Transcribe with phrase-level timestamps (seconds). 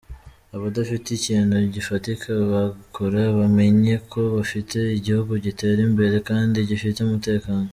[0.55, 7.67] "Abadafite ikintu gifatika bakora bamenye ko bafite igihugu gitera imbere kandi gifite umutekano.